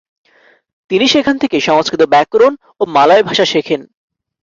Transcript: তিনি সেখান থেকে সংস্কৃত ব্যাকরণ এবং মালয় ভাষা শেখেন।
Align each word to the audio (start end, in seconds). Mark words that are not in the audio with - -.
তিনি 0.91 1.05
সেখান 1.07 1.35
থেকে 1.37 1.57
সংস্কৃত 1.59 2.01
ব্যাকরণ 2.03 2.53
এবং 2.73 2.87
মালয় 2.91 3.23
ভাষা 3.23 3.45
শেখেন। 3.45 3.81